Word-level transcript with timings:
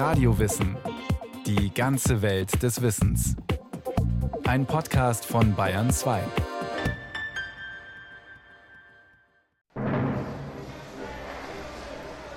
Radiowissen. 0.00 0.78
Die 1.44 1.74
ganze 1.74 2.22
Welt 2.22 2.62
des 2.62 2.80
Wissens. 2.80 3.36
Ein 4.46 4.64
Podcast 4.64 5.26
von 5.26 5.54
Bayern 5.54 5.90
2. 5.90 6.22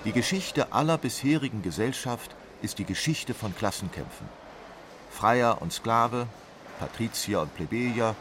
Die 0.04 0.12
Geschichte 0.12 0.73
aller 0.73 0.97
bisherigen 0.97 1.62
Gesellschaft 1.62 2.36
ist 2.62 2.80
die 2.80 2.86
Geschichte 2.86 3.34
von 3.34 3.55
Klassenkämpfen. 3.55 4.27
Freier 5.09 5.61
und 5.61 5.71
Sklave, 5.71 6.27
Patrizier 6.80 7.39
und 7.39 7.55
Plebejer, 7.55 8.14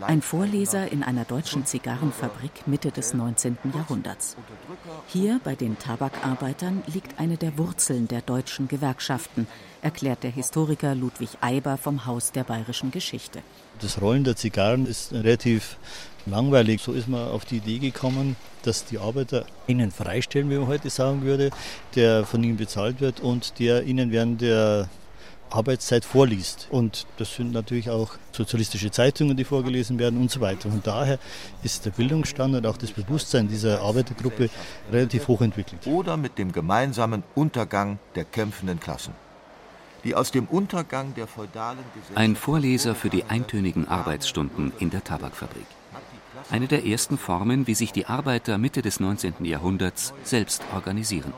Ein 0.00 0.22
Vorleser 0.22 0.90
in 0.90 1.02
einer 1.02 1.24
deutschen 1.24 1.66
Zigarrenfabrik 1.66 2.66
Mitte 2.66 2.90
des 2.90 3.12
19. 3.12 3.58
Jahrhunderts. 3.74 4.36
Hier 5.08 5.40
bei 5.44 5.54
den 5.54 5.78
Tabakarbeitern 5.78 6.82
liegt 6.86 7.20
eine 7.20 7.36
der 7.36 7.58
Wurzeln 7.58 8.08
der 8.08 8.22
deutschen 8.22 8.66
Gewerkschaften, 8.66 9.46
erklärt 9.82 10.22
der 10.22 10.30
Historiker 10.30 10.94
Ludwig 10.94 11.30
Eiber 11.42 11.76
vom 11.76 12.06
Haus 12.06 12.32
der 12.32 12.44
bayerischen 12.44 12.90
Geschichte. 12.90 13.42
Das 13.80 14.00
Rollen 14.00 14.24
der 14.24 14.36
Zigarren 14.36 14.86
ist 14.86 15.12
relativ 15.12 15.76
langweilig. 16.24 16.80
So 16.80 16.92
ist 16.92 17.08
man 17.08 17.28
auf 17.28 17.44
die 17.44 17.58
Idee 17.58 17.78
gekommen, 17.78 18.36
dass 18.62 18.86
die 18.86 18.98
Arbeiter 18.98 19.44
ihnen 19.66 19.90
freistellen, 19.90 20.48
wie 20.48 20.56
man 20.56 20.66
heute 20.66 20.88
sagen 20.88 21.22
würde, 21.22 21.50
der 21.94 22.24
von 22.24 22.42
ihnen 22.42 22.56
bezahlt 22.56 23.00
wird 23.00 23.20
und 23.20 23.58
der 23.58 23.84
ihnen 23.84 24.12
während 24.12 24.40
der 24.40 24.88
Arbeitszeit 25.50 26.04
vorliest. 26.04 26.68
Und 26.70 27.06
das 27.18 27.34
sind 27.34 27.52
natürlich 27.52 27.90
auch 27.90 28.16
sozialistische 28.32 28.90
Zeitungen, 28.90 29.36
die 29.36 29.44
vorgelesen 29.44 29.98
werden 29.98 30.20
und 30.20 30.30
so 30.30 30.40
weiter. 30.40 30.68
Und 30.68 30.86
daher 30.86 31.18
ist 31.62 31.84
der 31.84 31.90
Bildungsstand 31.90 32.54
und 32.54 32.66
auch 32.66 32.76
das 32.76 32.92
Bewusstsein 32.92 33.48
dieser 33.48 33.82
Arbeitergruppe 33.82 34.50
relativ 34.90 35.28
hoch 35.28 35.40
entwickelt. 35.40 35.86
Oder 35.86 36.16
mit 36.16 36.38
dem 36.38 36.52
gemeinsamen 36.52 37.22
Untergang 37.34 37.98
der 38.14 38.24
kämpfenden 38.24 38.80
Klassen. 38.80 39.14
Die 40.04 40.14
aus 40.14 40.30
dem 40.30 40.46
Untergang 40.46 41.14
der 41.14 41.26
feudalen 41.26 41.78
Gesellschaft 41.94 42.16
Ein 42.16 42.36
Vorleser 42.36 42.94
für 42.94 43.10
die 43.10 43.24
eintönigen 43.24 43.86
Arbeitsstunden 43.86 44.72
in 44.78 44.88
der 44.90 45.04
Tabakfabrik. 45.04 45.66
Eine 46.50 46.68
der 46.68 46.86
ersten 46.86 47.18
Formen, 47.18 47.66
wie 47.66 47.74
sich 47.74 47.92
die 47.92 48.06
Arbeiter 48.06 48.56
Mitte 48.56 48.80
des 48.80 48.98
19. 48.98 49.44
Jahrhunderts 49.44 50.14
selbst 50.22 50.62
organisieren. 50.74 51.34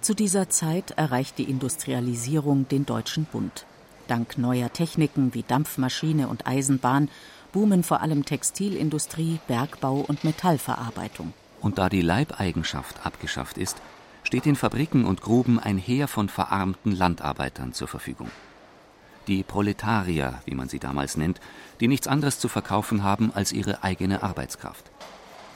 Zu 0.00 0.14
dieser 0.14 0.48
Zeit 0.48 0.92
erreicht 0.92 1.38
die 1.38 1.50
Industrialisierung 1.50 2.68
den 2.68 2.86
Deutschen 2.86 3.24
Bund. 3.24 3.66
Dank 4.06 4.38
neuer 4.38 4.72
Techniken 4.72 5.34
wie 5.34 5.42
Dampfmaschine 5.42 6.28
und 6.28 6.46
Eisenbahn 6.46 7.10
boomen 7.52 7.82
vor 7.82 8.00
allem 8.00 8.24
Textilindustrie, 8.24 9.40
Bergbau 9.48 10.04
und 10.06 10.22
Metallverarbeitung. 10.24 11.34
Und 11.60 11.78
da 11.78 11.88
die 11.88 12.00
Leibeigenschaft 12.00 13.04
abgeschafft 13.04 13.58
ist, 13.58 13.76
steht 14.22 14.46
in 14.46 14.56
Fabriken 14.56 15.04
und 15.04 15.20
Gruben 15.20 15.58
ein 15.58 15.78
Heer 15.78 16.06
von 16.06 16.28
verarmten 16.28 16.92
Landarbeitern 16.92 17.72
zur 17.72 17.88
Verfügung. 17.88 18.30
Die 19.26 19.42
Proletarier, 19.42 20.40
wie 20.46 20.54
man 20.54 20.68
sie 20.68 20.78
damals 20.78 21.16
nennt, 21.16 21.40
die 21.80 21.88
nichts 21.88 22.06
anderes 22.06 22.38
zu 22.38 22.48
verkaufen 22.48 23.02
haben 23.02 23.32
als 23.34 23.52
ihre 23.52 23.82
eigene 23.82 24.22
Arbeitskraft. 24.22 24.90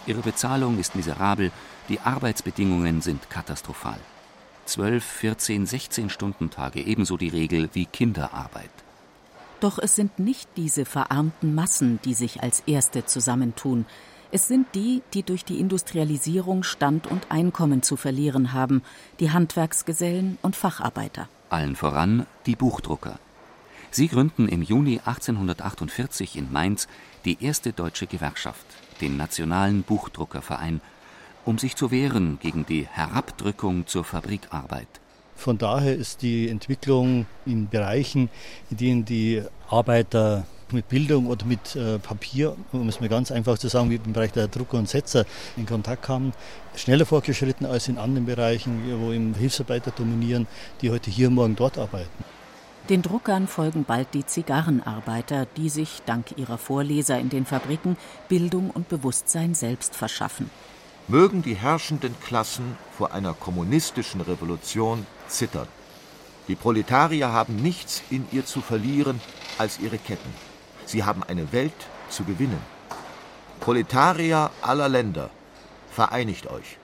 Ihre 0.06 0.20
Bezahlung 0.20 0.78
ist 0.78 0.96
miserabel, 0.96 1.52
die 1.88 2.00
Arbeitsbedingungen 2.00 3.00
sind 3.00 3.30
katastrophal. 3.30 3.98
12, 4.66 5.05
14, 5.05 5.66
16 5.66 6.10
Stunden 6.10 6.50
Tage 6.50 6.80
ebenso 6.80 7.16
die 7.16 7.28
Regel 7.28 7.68
wie 7.72 7.86
Kinderarbeit. 7.86 8.70
Doch 9.60 9.78
es 9.78 9.94
sind 9.94 10.19
nicht 10.19 10.48
diese 10.56 10.84
verarmten 10.84 11.54
Massen, 11.54 12.00
die 12.04 12.14
sich 12.14 12.42
als 12.42 12.64
Erste 12.66 13.06
zusammentun. 13.06 13.86
Es 14.32 14.48
sind 14.48 14.66
die, 14.74 15.02
die 15.14 15.22
durch 15.22 15.44
die 15.44 15.60
Industrialisierung 15.60 16.62
Stand 16.62 17.06
und 17.06 17.30
Einkommen 17.30 17.82
zu 17.82 17.96
verlieren 17.96 18.52
haben, 18.52 18.82
die 19.20 19.30
Handwerksgesellen 19.30 20.38
und 20.42 20.56
Facharbeiter. 20.56 21.28
Allen 21.50 21.76
voran 21.76 22.26
die 22.47 22.56
Buchdrucker. 22.56 23.19
Sie 23.91 24.08
gründen 24.08 24.48
im 24.48 24.62
Juni 24.62 25.00
1848 25.04 26.37
in 26.37 26.50
Mainz 26.50 26.88
die 27.26 27.44
erste 27.44 27.75
deutsche 27.75 28.06
Gewerkschaft, 28.06 28.64
den 29.03 29.19
Nationalen 29.19 29.82
Buchdruckerverein, 29.82 30.81
um 31.44 31.58
sich 31.58 31.76
zu 31.76 31.91
wehren 31.91 32.38
gegen 32.41 32.66
die 32.66 32.86
Herabdrückung 32.86 33.86
zur 33.86 34.04
Fabrikarbeit. 34.04 34.88
Von 35.36 35.58
daher 35.58 35.97
ist 35.97 36.22
die 36.22 36.48
Entwicklung 36.48 37.26
in 37.47 37.69
Bereichen, 37.69 38.30
in 38.70 38.76
denen 38.76 39.04
die 39.04 39.42
Arbeiter 39.69 40.44
mit 40.70 40.88
Bildung 40.88 41.26
oder 41.26 41.44
mit 41.44 41.76
äh, 41.76 41.98
Papier, 41.98 42.56
um 42.72 42.88
es 42.88 43.00
mal 43.00 43.08
ganz 43.08 43.31
einfach 43.31 43.58
zu 43.58 43.69
sagen, 43.69 43.91
wie 43.91 43.97
im 43.97 44.12
Bereich 44.12 44.32
der 44.32 44.48
Drucker 44.48 44.78
und 44.78 44.88
Setzer 44.88 45.25
in 45.56 45.66
Kontakt 45.66 46.02
kamen, 46.02 46.32
schneller 46.76 47.06
fortgeschritten 47.06 47.66
als 47.66 47.88
in 47.88 47.98
anderen 47.98 48.26
Bereichen, 48.26 48.81
wo 49.00 49.12
eben 49.12 49.34
Hilfsarbeiter 49.34 49.91
dominieren, 49.91 50.47
die 50.81 50.91
heute 50.91 51.10
hier, 51.10 51.28
morgen 51.31 51.56
dort 51.56 51.78
arbeiten. 51.78 52.25
Den 52.88 53.02
Druckern 53.02 53.47
folgen 53.47 53.84
bald 53.84 54.08
die 54.12 54.26
Zigarrenarbeiter, 54.26 55.47
die 55.56 55.69
sich 55.69 56.02
dank 56.04 56.36
ihrer 56.36 56.58
Vorleser 56.58 57.19
in 57.19 57.28
den 57.28 57.47
Fabriken 57.47 57.97
Bildung 58.28 58.70
und 58.70 58.88
Bewusstsein 58.88 59.54
selbst 59.54 59.94
verschaffen. 59.94 60.50
Mögen 61.12 61.43
die 61.43 61.55
herrschenden 61.55 62.19
Klassen 62.21 62.78
vor 62.97 63.12
einer 63.12 63.34
kommunistischen 63.34 64.23
Revolution 64.23 65.06
zittern. 65.28 65.69
Die 66.49 66.55
Proletarier 66.55 67.31
haben 67.31 67.56
nichts 67.56 68.03
in 68.09 68.27
ihr 68.33 68.47
zu 68.47 68.62
verlieren 68.62 69.21
als 69.59 69.78
ihre 69.78 69.99
Ketten. 69.99 70.33
Sie 70.87 71.05
haben 71.05 71.23
eine 71.23 71.53
Welt 71.53 71.81
zu 72.09 72.25
gewinnen. 72.25 72.61
Proletarier 73.61 74.50
aller 74.62 74.89
Länder, 74.89 75.28
vereinigt 75.91 76.47
euch. 76.47 76.78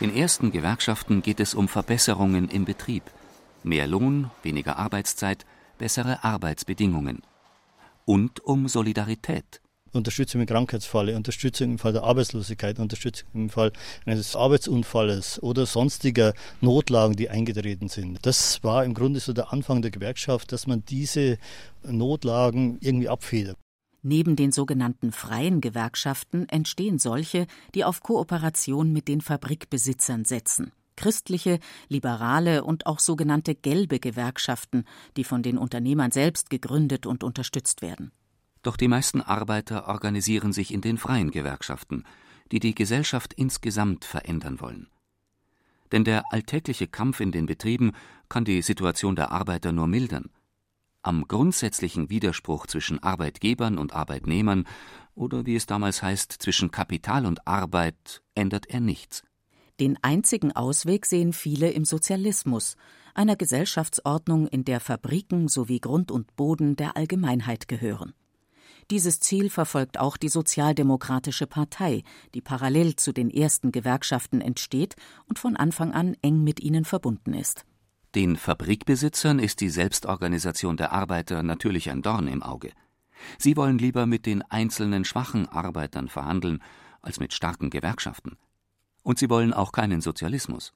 Den 0.00 0.12
ersten 0.14 0.50
Gewerkschaften 0.50 1.22
geht 1.22 1.38
es 1.38 1.54
um 1.54 1.68
Verbesserungen 1.68 2.48
im 2.48 2.64
Betrieb. 2.64 3.04
Mehr 3.62 3.86
Lohn, 3.86 4.32
weniger 4.42 4.78
Arbeitszeit, 4.78 5.46
bessere 5.78 6.24
Arbeitsbedingungen. 6.24 7.22
Und 8.04 8.40
um 8.40 8.66
Solidarität. 8.66 9.60
Unterstützung 9.94 10.40
im 10.40 10.46
Krankheitsfalle, 10.46 11.16
Unterstützung 11.16 11.72
im 11.72 11.78
Fall 11.78 11.92
der 11.92 12.02
Arbeitslosigkeit, 12.02 12.78
Unterstützung 12.78 13.28
im 13.34 13.50
Fall 13.50 13.72
eines 14.06 14.36
Arbeitsunfalles 14.36 15.42
oder 15.42 15.66
sonstiger 15.66 16.34
Notlagen, 16.60 17.16
die 17.16 17.30
eingetreten 17.30 17.88
sind. 17.88 18.18
Das 18.22 18.62
war 18.62 18.84
im 18.84 18.94
Grunde 18.94 19.20
so 19.20 19.32
der 19.32 19.52
Anfang 19.52 19.82
der 19.82 19.90
Gewerkschaft, 19.90 20.52
dass 20.52 20.66
man 20.66 20.84
diese 20.84 21.38
Notlagen 21.82 22.78
irgendwie 22.80 23.08
abfedert. 23.08 23.56
Neben 24.02 24.36
den 24.36 24.52
sogenannten 24.52 25.12
freien 25.12 25.62
Gewerkschaften 25.62 26.46
entstehen 26.50 26.98
solche, 26.98 27.46
die 27.74 27.84
auf 27.84 28.02
Kooperation 28.02 28.92
mit 28.92 29.08
den 29.08 29.22
Fabrikbesitzern 29.22 30.26
setzen. 30.26 30.72
Christliche, 30.96 31.58
liberale 31.88 32.64
und 32.64 32.86
auch 32.86 32.98
sogenannte 32.98 33.54
gelbe 33.54 33.98
Gewerkschaften, 33.98 34.84
die 35.16 35.24
von 35.24 35.42
den 35.42 35.58
Unternehmern 35.58 36.10
selbst 36.10 36.50
gegründet 36.50 37.06
und 37.06 37.24
unterstützt 37.24 37.82
werden. 37.82 38.12
Doch 38.64 38.78
die 38.78 38.88
meisten 38.88 39.20
Arbeiter 39.20 39.88
organisieren 39.88 40.52
sich 40.54 40.72
in 40.72 40.80
den 40.80 40.96
freien 40.96 41.30
Gewerkschaften, 41.30 42.04
die 42.50 42.60
die 42.60 42.74
Gesellschaft 42.74 43.34
insgesamt 43.34 44.06
verändern 44.06 44.58
wollen. 44.58 44.88
Denn 45.92 46.02
der 46.02 46.32
alltägliche 46.32 46.88
Kampf 46.88 47.20
in 47.20 47.30
den 47.30 47.44
Betrieben 47.44 47.92
kann 48.30 48.46
die 48.46 48.62
Situation 48.62 49.16
der 49.16 49.30
Arbeiter 49.30 49.70
nur 49.70 49.86
mildern. 49.86 50.30
Am 51.02 51.28
grundsätzlichen 51.28 52.08
Widerspruch 52.08 52.66
zwischen 52.66 53.02
Arbeitgebern 53.02 53.76
und 53.76 53.92
Arbeitnehmern 53.92 54.64
oder 55.14 55.44
wie 55.44 55.56
es 55.56 55.66
damals 55.66 56.02
heißt, 56.02 56.32
zwischen 56.32 56.70
Kapital 56.70 57.26
und 57.26 57.46
Arbeit 57.46 58.22
ändert 58.34 58.66
er 58.66 58.80
nichts. 58.80 59.22
Den 59.78 59.98
einzigen 60.02 60.52
Ausweg 60.52 61.04
sehen 61.04 61.34
viele 61.34 61.70
im 61.70 61.84
Sozialismus, 61.84 62.76
einer 63.12 63.36
Gesellschaftsordnung, 63.36 64.46
in 64.46 64.64
der 64.64 64.80
Fabriken 64.80 65.48
sowie 65.48 65.80
Grund 65.80 66.10
und 66.10 66.34
Boden 66.34 66.76
der 66.76 66.96
Allgemeinheit 66.96 67.68
gehören. 67.68 68.14
Dieses 68.90 69.18
Ziel 69.20 69.48
verfolgt 69.50 69.98
auch 69.98 70.16
die 70.16 70.28
Sozialdemokratische 70.28 71.46
Partei, 71.46 72.02
die 72.34 72.40
parallel 72.40 72.96
zu 72.96 73.12
den 73.12 73.30
ersten 73.30 73.72
Gewerkschaften 73.72 74.40
entsteht 74.40 74.96
und 75.26 75.38
von 75.38 75.56
Anfang 75.56 75.92
an 75.92 76.16
eng 76.22 76.44
mit 76.44 76.60
ihnen 76.60 76.84
verbunden 76.84 77.32
ist. 77.32 77.64
Den 78.14 78.36
Fabrikbesitzern 78.36 79.38
ist 79.38 79.60
die 79.60 79.70
Selbstorganisation 79.70 80.76
der 80.76 80.92
Arbeiter 80.92 81.42
natürlich 81.42 81.90
ein 81.90 82.02
Dorn 82.02 82.28
im 82.28 82.42
Auge. 82.42 82.72
Sie 83.38 83.56
wollen 83.56 83.78
lieber 83.78 84.06
mit 84.06 84.26
den 84.26 84.42
einzelnen 84.42 85.04
schwachen 85.04 85.48
Arbeitern 85.48 86.08
verhandeln, 86.08 86.62
als 87.00 87.20
mit 87.20 87.32
starken 87.32 87.70
Gewerkschaften. 87.70 88.36
Und 89.02 89.18
sie 89.18 89.30
wollen 89.30 89.52
auch 89.52 89.72
keinen 89.72 90.00
Sozialismus. 90.00 90.72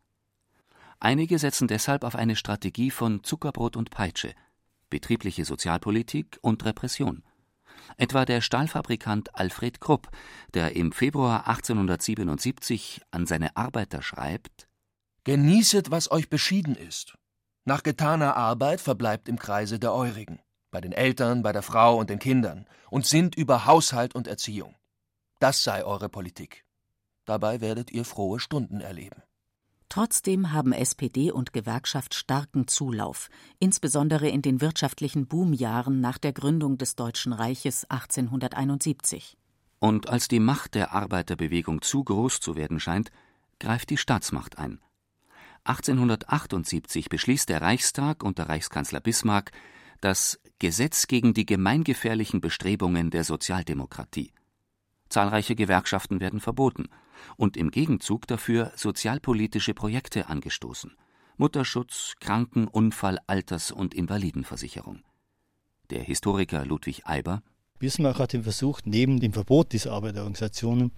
Einige 0.99 1.39
setzen 1.39 1.69
deshalb 1.69 2.05
auf 2.05 2.17
eine 2.17 2.37
Strategie 2.37 2.91
von 2.91 3.23
Zuckerbrot 3.23 3.77
und 3.77 3.91
Peitsche, 3.91 4.35
betriebliche 4.91 5.45
Sozialpolitik 5.45 6.39
und 6.43 6.65
Repression. 6.65 7.23
Etwa 7.97 8.25
der 8.25 8.41
Stahlfabrikant 8.41 9.35
Alfred 9.35 9.81
Krupp, 9.81 10.09
der 10.55 10.77
im 10.77 10.93
Februar 10.93 11.49
1877 11.49 13.03
an 13.11 13.27
seine 13.27 13.57
Arbeiter 13.57 14.03
schreibt 14.03 14.69
Genießet, 15.25 15.91
was 15.91 16.11
euch 16.11 16.31
beschieden 16.31 16.75
ist. 16.75 17.19
Nach 17.65 17.83
getaner 17.83 18.35
Arbeit 18.37 18.81
verbleibt 18.81 19.29
im 19.29 19.39
Kreise 19.39 19.79
der 19.79 19.93
Eurigen, 19.93 20.41
bei 20.71 20.81
den 20.81 20.93
Eltern, 20.93 21.43
bei 21.43 21.53
der 21.53 21.63
Frau 21.63 21.99
und 21.99 22.09
den 22.09 22.19
Kindern, 22.19 22.67
und 22.91 23.05
sinnt 23.05 23.35
über 23.35 23.67
Haushalt 23.67 24.15
und 24.15 24.27
Erziehung. 24.27 24.75
Das 25.39 25.63
sei 25.63 25.85
eure 25.85 26.09
Politik. 26.09 26.65
Dabei 27.27 27.61
werdet 27.61 27.91
ihr 27.91 28.07
frohe 28.07 28.41
Stunden 28.41 28.81
erleben. 28.81 29.23
Trotzdem 29.89 30.53
haben 30.53 30.73
SPD 30.73 31.31
und 31.33 31.55
Gewerkschaft 31.55 32.15
starken 32.15 32.69
Zulauf, 32.69 33.31
insbesondere 33.59 34.29
in 34.29 34.43
den 34.43 34.61
wirtschaftlichen 34.61 35.27
Boomjahren 35.27 36.01
nach 36.01 36.19
der 36.19 36.33
Gründung 36.33 36.77
des 36.77 36.95
Deutschen 36.95 37.33
Reiches 37.33 37.85
1871. 37.89 39.39
Und 39.79 40.09
als 40.11 40.29
die 40.29 40.41
Macht 40.41 40.75
der 40.75 40.93
Arbeiterbewegung 40.93 41.81
zu 41.81 42.05
groß 42.05 42.41
zu 42.41 42.55
werden 42.55 42.81
scheint, 42.81 43.11
greift 43.59 43.91
die 43.91 43.97
Staatsmacht 43.97 44.59
ein. 44.59 44.81
1878 45.65 47.09
beschließt 47.09 47.49
der 47.49 47.63
Reichstag 47.63 48.23
unter 48.23 48.49
Reichskanzler 48.49 49.01
Bismarck 49.01 49.53
das 50.01 50.39
Gesetz 50.59 51.07
gegen 51.07 51.35
die 51.35 51.47
gemeingefährlichen 51.47 52.41
Bestrebungen 52.41 53.11
der 53.11 53.25
Sozialdemokratie. 53.25 54.33
Zahlreiche 55.09 55.55
Gewerkschaften 55.55 56.21
werden 56.21 56.41
verboten 56.41 56.89
und 57.37 57.57
im 57.57 57.71
Gegenzug 57.71 58.27
dafür 58.27 58.73
sozialpolitische 58.77 59.75
Projekte 59.75 60.29
angestoßen 60.29 60.97
Mutterschutz, 61.37 62.15
Kranken-, 62.21 62.67
Unfall-, 62.67 63.21
Alters- 63.29 63.71
und 63.71 63.95
Invalidenversicherung. 63.95 65.05
Der 65.91 66.03
Historiker 66.03 66.65
Ludwig 66.67 67.07
Eiber 67.07 67.43
Bismarck 67.79 68.19
hat 68.19 68.33
versucht, 68.43 68.87
neben 68.87 69.21
dem 69.21 69.33
Verbot 69.33 69.73
dieser 69.73 69.93
Arbeiterorganisationen 69.93 70.91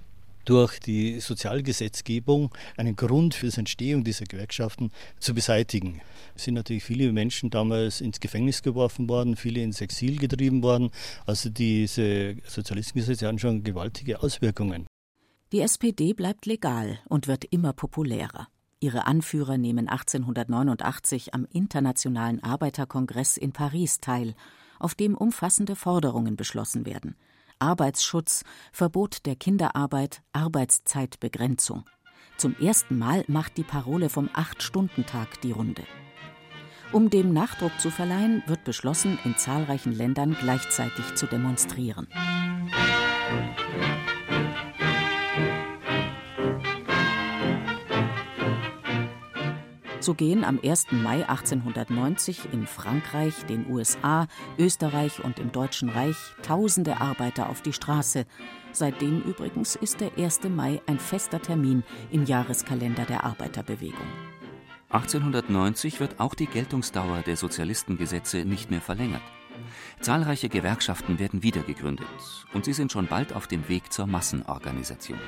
durch 0.45 0.81
die 0.81 1.21
Sozialgesetzgebung 1.21 2.55
einen 2.77 2.97
Grund 2.97 3.35
für 3.35 3.49
die 3.49 3.59
Entstehung 3.59 4.05
dieser 4.05 4.25
Gewerkschaften 4.25 4.91
zu 5.19 5.35
beseitigen. 5.35 6.01
Es 6.35 6.45
sind 6.45 6.55
natürlich 6.55 6.85
viele 6.85 7.13
Menschen 7.13 7.51
damals 7.51 8.01
ins 8.01 8.21
Gefängnis 8.21 8.63
geworfen 8.63 9.09
worden, 9.09 9.37
viele 9.37 9.63
ins 9.63 9.81
Exil 9.81 10.17
getrieben 10.17 10.63
worden. 10.63 10.91
Also 11.27 11.51
diese 11.51 12.37
Sozialistengesetze 12.47 13.27
haben 13.27 13.39
schon 13.39 13.63
gewaltige 13.65 14.23
Auswirkungen. 14.23 14.87
Die 15.53 15.61
SPD 15.61 16.13
bleibt 16.13 16.47
legal 16.47 17.01
und 17.09 17.27
wird 17.27 17.45
immer 17.45 17.73
populärer. 17.73 18.49
Ihre 18.79 19.07
Anführer 19.07 19.59
nehmen 19.59 19.89
1889 19.89 21.35
am 21.35 21.47
Internationalen 21.53 22.43
Arbeiterkongress 22.43 23.37
in 23.37 23.53
Paris 23.53 24.01
teil, 24.01 24.35
auf 24.79 24.95
dem 24.95 25.15
umfassende 25.15 25.77
Forderungen 25.77 26.37
beschlossen 26.37 26.87
werden. 26.87 27.17
Arbeitsschutz, 27.61 28.43
Verbot 28.73 29.27
der 29.27 29.37
Kinderarbeit, 29.37 30.23
Arbeitszeitbegrenzung. 30.33 31.85
Zum 32.37 32.57
ersten 32.59 32.99
Mal 32.99 33.25
macht 33.29 33.57
die 33.59 33.63
Parole 33.63 34.09
vom 34.09 34.29
Acht-Stunden-Tag 34.33 35.41
die 35.43 35.53
Runde. 35.53 35.85
Um 36.93 37.09
dem 37.09 37.33
Nachdruck 37.33 37.79
zu 37.79 37.91
verleihen, 37.91 38.43
wird 38.47 38.65
beschlossen, 38.65 39.19
in 39.25 39.37
zahlreichen 39.37 39.93
Ländern 39.93 40.37
gleichzeitig 40.41 41.15
zu 41.15 41.27
demonstrieren. 41.27 42.09
So 50.01 50.15
gehen 50.15 50.45
am 50.45 50.59
1. 50.65 50.93
Mai 50.93 51.29
1890 51.29 52.53
in 52.53 52.67
Frankreich, 52.67 53.45
den 53.45 53.71
USA, 53.71 54.29
Österreich 54.59 55.23
und 55.23 55.39
im 55.39 55.53
Deutschen 55.53 55.91
Reich 55.91 56.17
tausende 56.43 57.03
Arbeiter 57.03 57.51
auf 57.51 57.61
die 57.61 57.75
Straße. 57.75 58.25
Seitdem 58.73 59.21
übrigens 59.21 59.77
ist 59.77 60.01
der 60.01 60.17
1. 60.17 60.45
Mai 60.49 60.81
ein 60.87 60.99
fester 60.99 61.43
Termin 61.43 61.83
im 62.11 62.25
Jahreskalender 62.25 63.05
der 63.05 63.25
Arbeiterbewegung. 63.25 64.07
1890 64.89 66.01
wird 66.01 66.19
auch 66.19 66.35
die 66.35 66.47
Geltungsdauer 66.47 67.21
der 67.21 67.37
Sozialistengesetze 67.37 68.47
nicht 68.47 68.71
mehr 68.71 68.81
verlängert. 68.81 69.23
Zahlreiche 70.01 70.49
Gewerkschaften 70.49 71.19
werden 71.19 71.43
wiedergegründet 71.43 72.07
und 72.55 72.65
sie 72.65 72.73
sind 72.73 72.91
schon 72.91 73.07
bald 73.07 73.35
auf 73.35 73.47
dem 73.47 73.69
Weg 73.69 73.93
zur 73.93 74.07
Massenorganisation. 74.07 75.21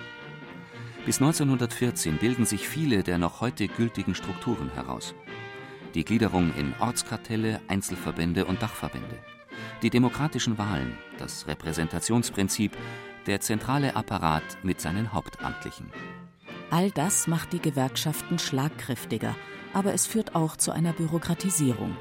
Bis 1.04 1.20
1914 1.20 2.18
bilden 2.18 2.46
sich 2.46 2.68
viele 2.68 3.02
der 3.02 3.18
noch 3.18 3.40
heute 3.40 3.66
gültigen 3.66 4.14
Strukturen 4.14 4.70
heraus. 4.72 5.16
Die 5.94 6.04
Gliederung 6.04 6.54
in 6.56 6.74
Ortskartelle, 6.78 7.60
Einzelverbände 7.66 8.44
und 8.44 8.62
Dachverbände. 8.62 9.18
Die 9.82 9.90
demokratischen 9.90 10.58
Wahlen, 10.58 10.96
das 11.18 11.48
Repräsentationsprinzip, 11.48 12.76
der 13.26 13.40
zentrale 13.40 13.96
Apparat 13.96 14.44
mit 14.62 14.80
seinen 14.80 15.12
Hauptamtlichen. 15.12 15.90
All 16.70 16.92
das 16.92 17.26
macht 17.26 17.52
die 17.52 17.60
Gewerkschaften 17.60 18.38
schlagkräftiger, 18.38 19.34
aber 19.72 19.94
es 19.94 20.06
führt 20.06 20.36
auch 20.36 20.56
zu 20.56 20.70
einer 20.70 20.92
Bürokratisierung. 20.92 21.96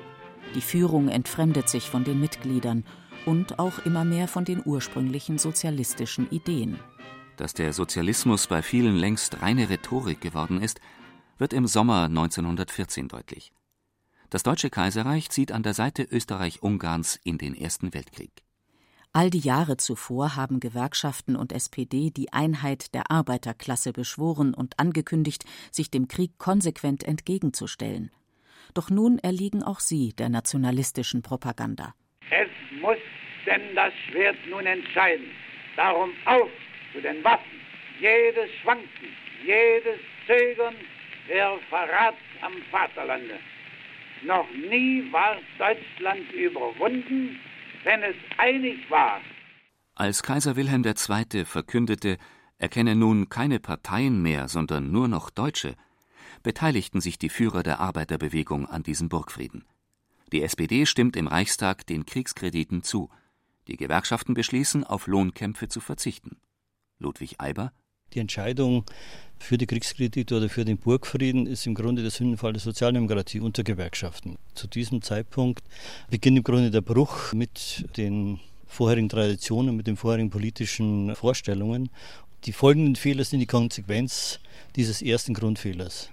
Die 0.54 0.62
Führung 0.62 1.10
entfremdet 1.10 1.70
sich 1.70 1.90
von 1.90 2.04
den 2.04 2.20
Mitgliedern 2.20 2.86
und 3.26 3.58
auch 3.58 3.80
immer 3.84 4.06
mehr 4.06 4.28
von 4.28 4.46
den 4.46 4.62
ursprünglichen 4.64 5.40
sozialistischen 5.40 6.30
Ideen. 6.30 6.80
Dass 7.42 7.56
der 7.56 7.74
Sozialismus 7.74 8.46
bei 8.46 8.62
vielen 8.62 8.96
längst 8.96 9.42
reine 9.42 9.68
Rhetorik 9.68 10.22
geworden 10.22 10.62
ist, 10.62 10.80
wird 11.40 11.54
im 11.54 11.66
Sommer 11.66 12.04
1914 12.04 13.08
deutlich. 13.08 13.52
Das 14.30 14.44
Deutsche 14.44 14.70
Kaiserreich 14.70 15.32
zieht 15.32 15.52
an 15.52 15.64
der 15.64 15.74
Seite 15.74 16.04
Österreich-Ungarns 16.04 17.20
in 17.24 17.40
den 17.40 17.56
Ersten 17.56 17.96
Weltkrieg. 17.96 18.30
All 19.12 19.32
die 19.32 19.40
Jahre 19.40 19.78
zuvor 19.78 20.36
haben 20.36 20.60
Gewerkschaften 20.60 21.36
und 21.36 21.52
SPD 21.52 22.12
die 22.12 22.32
Einheit 22.32 22.94
der 22.94 23.10
Arbeiterklasse 23.10 23.92
beschworen 23.92 24.54
und 24.54 24.78
angekündigt, 24.78 25.44
sich 25.72 25.90
dem 25.90 26.08
Krieg 26.08 26.38
konsequent 26.38 27.04
entgegenzustellen. 27.04 28.12
Doch 28.76 28.92
nun 28.92 29.18
erliegen 29.18 29.64
auch 29.64 29.80
sie 29.80 30.14
der 30.14 30.30
nationalistischen 30.30 31.24
Propaganda. 31.24 31.96
Es 32.30 32.80
muss 32.80 33.00
denn 33.48 33.74
das 33.74 33.94
Schwert 34.08 34.38
nun 34.48 34.68
entscheiden. 34.68 35.26
Darum 35.76 36.12
auf 36.26 36.48
zu 36.94 37.02
den 37.02 37.24
Waffen. 37.24 37.60
Jedes 38.00 38.50
Schwanken, 38.62 39.10
jedes 39.46 40.00
Zögern 40.28 40.76
wäre 41.28 41.60
Verrat 41.70 42.16
am 42.42 42.54
Vaterlande. 42.72 43.40
Noch 44.24 44.48
nie 44.52 45.12
war 45.12 45.38
Deutschland 45.58 46.32
überwunden, 46.32 47.40
wenn 47.84 48.04
es 48.04 48.16
einig 48.38 48.90
war. 48.90 49.22
Als 49.96 50.24
Kaiser 50.24 50.56
Wilhelm 50.56 50.84
II. 50.84 51.46
verkündete, 51.46 52.18
er 52.58 52.70
kenne 52.70 52.96
nun 52.96 53.30
keine 53.30 53.60
Parteien 53.60 54.22
mehr, 54.22 54.48
sondern 54.48 54.92
nur 54.92 55.08
noch 55.08 55.32
Deutsche, 55.32 55.76
beteiligten 56.44 57.02
sich 57.02 57.18
die 57.18 57.30
Führer 57.30 57.64
der 57.64 57.80
Arbeiterbewegung 57.80 58.68
an 58.68 58.84
diesem 58.84 59.10
Burgfrieden. 59.10 59.66
Die 60.32 60.44
SPD 60.44 60.86
stimmt 60.86 61.16
im 61.18 61.28
Reichstag 61.28 61.86
den 61.88 62.06
Kriegskrediten 62.06 62.84
zu. 62.84 63.10
Die 63.68 63.78
Gewerkschaften 63.78 64.34
beschließen, 64.34 64.84
auf 64.84 65.08
Lohnkämpfe 65.08 65.68
zu 65.68 65.82
verzichten. 65.82 66.38
Ludwig 67.02 67.36
Eiber. 67.40 67.74
Die 68.14 68.20
Entscheidung 68.20 68.86
für 69.40 69.58
die 69.58 69.66
Kriegskredite 69.66 70.36
oder 70.36 70.50
für 70.50 70.66
den 70.66 70.78
Burgfrieden 70.78 71.48
ist 71.48 71.66
im 71.66 71.76
Grunde 71.76 72.02
der 72.02 72.12
Sündenfall 72.12 72.54
der 72.54 72.62
Sozialdemokratie 72.62 73.40
unter 73.40 73.64
Gewerkschaften. 73.64 74.38
Zu 74.54 74.68
diesem 74.68 75.02
Zeitpunkt 75.02 75.64
beginnt 76.10 76.38
im 76.38 76.44
Grunde 76.44 76.72
der 76.72 76.82
Bruch 76.82 77.34
mit 77.34 77.86
den 77.98 78.40
vorherigen 78.66 79.10
Traditionen, 79.10 79.76
mit 79.76 79.88
den 79.88 79.98
vorherigen 79.98 80.30
politischen 80.30 81.16
Vorstellungen. 81.16 81.90
Die 82.46 82.54
folgenden 82.54 82.96
Fehler 82.96 83.24
sind 83.24 83.40
die 83.40 83.48
Konsequenz 83.48 84.40
dieses 84.76 85.02
ersten 85.02 85.34
Grundfehlers. 85.34 86.10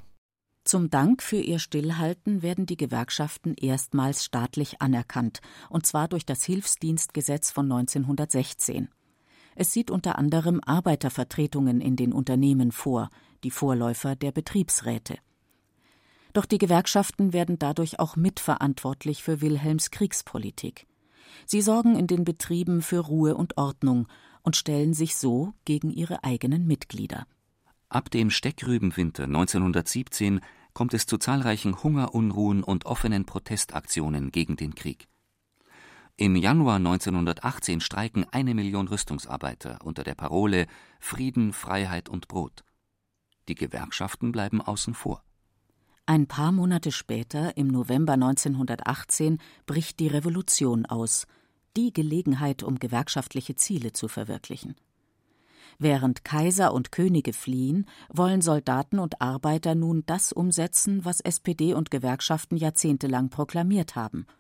Zum 0.65 0.91
Dank 0.91 1.23
für 1.23 1.41
ihr 1.41 1.59
Stillhalten 1.59 2.43
werden 2.43 2.67
die 2.67 2.77
Gewerkschaften 2.77 3.55
erstmals 3.55 4.25
staatlich 4.25 4.83
anerkannt, 4.83 5.41
und 5.71 5.87
zwar 5.87 6.09
durch 6.09 6.27
das 6.27 6.45
Hilfsdienstgesetz 6.45 7.51
von 7.51 7.73
1916. 7.73 8.89
Es 9.61 9.73
sieht 9.73 9.91
unter 9.91 10.19
anderem 10.19 10.61
Arbeitervertretungen 10.65 11.81
in 11.81 11.97
den 11.97 12.13
Unternehmen 12.13 12.71
vor, 12.71 13.11
die 13.43 13.51
Vorläufer 13.51 14.15
der 14.15 14.31
Betriebsräte. 14.31 15.19
Doch 16.33 16.45
die 16.45 16.59
Gewerkschaften 16.59 17.33
werden 17.33 17.59
dadurch 17.59 17.99
auch 17.99 18.15
mitverantwortlich 18.15 19.25
für 19.25 19.41
Wilhelms 19.41 19.91
Kriegspolitik. 19.91 20.87
Sie 21.45 21.61
sorgen 21.61 21.97
in 21.97 22.07
den 22.07 22.23
Betrieben 22.23 22.83
für 22.83 23.01
Ruhe 23.01 23.35
und 23.35 23.59
Ordnung 23.59 24.07
und 24.43 24.55
stellen 24.55 24.95
sich 24.95 25.17
so 25.17 25.55
gegen 25.65 25.91
ihre 25.91 26.23
eigenen 26.23 26.69
Mitglieder. 26.69 27.27
Ab 27.89 28.13
dem 28.13 28.31
Steckrübenwinter 28.31 29.25
1917 29.25 30.39
kommt 30.73 30.95
es 30.95 31.05
zu 31.05 31.19
zahlreichen 31.19 31.83
Hungerunruhen 31.83 32.63
und 32.63 32.87
offenen 32.87 33.27
Protestaktionen 33.27 34.31
gegen 34.31 34.55
den 34.55 34.77
Krieg. 34.77 35.09
Im 36.21 36.35
Januar 36.35 36.79
1918 36.79 37.81
streiken 37.81 38.27
eine 38.33 38.53
Million 38.53 38.89
Rüstungsarbeiter 38.89 39.79
unter 39.85 40.03
der 40.03 40.17
Parole 40.17 40.67
Frieden, 40.99 41.53
Freiheit 41.53 42.09
und 42.09 42.27
Brot. 42.27 42.65
Die 43.47 43.55
Gewerkschaften 43.55 44.33
bleiben 44.33 44.61
außen 44.61 44.95
vor. 44.95 45.23
Ein 46.07 46.27
paar 46.27 46.51
Monate 46.51 46.91
später, 46.91 47.57
im 47.57 47.69
November 47.69 48.15
1918, 48.15 49.39
bricht 49.65 50.01
die 50.01 50.09
Revolution 50.09 50.87
aus, 50.87 51.29
die 51.77 51.93
Gelegenheit, 51.93 52.65
um 52.65 52.81
gewerkschaftliche 52.81 53.55
Ziele 53.55 53.93
zu 53.93 54.09
verwirklichen. 54.09 54.75
Während 55.79 56.25
Kaiser 56.25 56.75
und 56.75 56.91
Könige 56.91 57.33
fliehen, 57.33 57.87
wollen 58.13 58.43
Soldaten 58.43 58.99
und 58.99 59.21
Arbeiter 59.21 59.77
nun 59.77 60.03
das 60.07 60.33
umsetzen, 60.33 61.05
was 61.05 61.21
SPD 61.21 61.75
und 61.75 61.93
Gewerkschaften 61.93 62.57
jahrzehntelang 62.57 63.31
proklamiert 63.31 63.95
haben– 63.95 64.27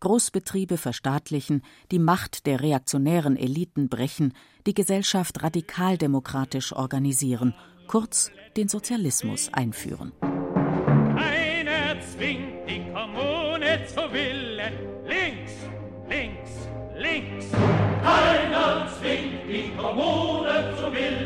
Großbetriebe 0.00 0.76
verstaatlichen, 0.76 1.62
die 1.90 1.98
Macht 1.98 2.46
der 2.46 2.60
reaktionären 2.60 3.36
Eliten 3.36 3.88
brechen, 3.88 4.34
die 4.66 4.74
Gesellschaft 4.74 5.42
radikaldemokratisch 5.42 6.72
organisieren, 6.72 7.54
kurz 7.86 8.30
den 8.56 8.68
Sozialismus 8.68 9.50
einführen. 9.52 10.12
Keiner 10.20 12.00
zwingt 12.00 12.68
die 12.68 12.84
Kommune 12.92 13.86
zu 13.86 14.12
Willen. 14.12 14.72
Links, 15.06 15.52
links, 16.08 16.50
links. 16.98 17.46
Keiner 18.02 18.88
zwingt 18.98 19.48
die 19.48 19.70
Kommune 19.76 20.74
zu 20.76 20.92
Willen. 20.92 21.25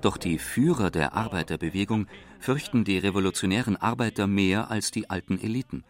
Doch 0.00 0.16
die 0.16 0.38
Führer 0.38 0.92
der 0.92 1.14
Arbeiterbewegung 1.14 2.06
fürchten 2.38 2.84
die 2.84 2.98
revolutionären 2.98 3.76
Arbeiter 3.76 4.28
mehr 4.28 4.70
als 4.70 4.92
die 4.92 5.10
alten 5.10 5.40
Eliten. 5.40 5.84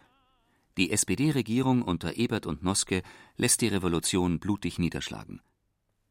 Die 0.77 0.91
SPD-Regierung 0.91 1.83
unter 1.83 2.17
Ebert 2.17 2.47
und 2.47 2.63
Noske 2.63 3.03
lässt 3.37 3.61
die 3.61 3.67
Revolution 3.67 4.39
blutig 4.39 4.79
niederschlagen. 4.79 5.41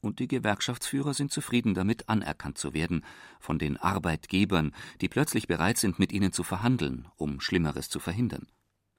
Und 0.00 0.20
die 0.20 0.28
Gewerkschaftsführer 0.28 1.12
sind 1.12 1.32
zufrieden 1.32 1.74
damit, 1.74 2.08
anerkannt 2.08 2.56
zu 2.56 2.72
werden 2.72 3.04
von 3.40 3.58
den 3.58 3.76
Arbeitgebern, 3.76 4.72
die 5.00 5.08
plötzlich 5.08 5.48
bereit 5.48 5.78
sind, 5.78 5.98
mit 5.98 6.12
ihnen 6.12 6.32
zu 6.32 6.44
verhandeln, 6.44 7.08
um 7.16 7.40
Schlimmeres 7.40 7.88
zu 7.88 7.98
verhindern. 7.98 8.46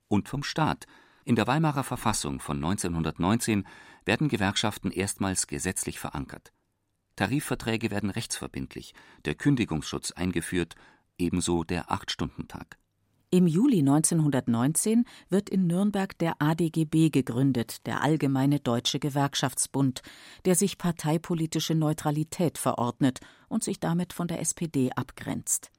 Und 0.10 0.28
vom 0.28 0.44
Staat. 0.44 0.88
In 1.24 1.36
der 1.36 1.48
Weimarer 1.48 1.86
Verfassung 1.86 2.42
von 2.42 2.58
1919 2.58 3.66
werden 4.04 4.28
Gewerkschaften 4.28 4.92
erstmals 4.92 5.48
gesetzlich 5.48 6.00
verankert. 6.00 6.52
Tarifverträge 7.20 7.92
werden 7.92 8.12
rechtsverbindlich, 8.12 8.94
der 9.26 9.36
Kündigungsschutz 9.36 10.12
eingeführt, 10.12 10.76
ebenso 11.18 11.66
der 11.66 11.92
Acht-Stunden-Tag. 11.92 12.78
Im 13.30 13.46
Juli 13.46 13.80
1919 13.80 15.04
wird 15.28 15.50
in 15.50 15.68
Nürnberg 15.68 16.18
der 16.18 16.42
ADGB 16.42 17.10
gegründet, 17.10 17.86
der 17.86 18.02
Allgemeine 18.04 18.62
Deutsche 18.62 19.00
Gewerkschaftsbund, 19.00 20.02
der 20.46 20.56
sich 20.56 20.78
parteipolitische 20.78 21.76
Neutralität 21.76 22.58
verordnet 22.58 23.20
und 23.50 23.66
sich 23.66 23.82
damit 23.82 24.14
von 24.14 24.30
der 24.30 24.40
SPD 24.40 24.90
abgrenzt. 24.96 25.72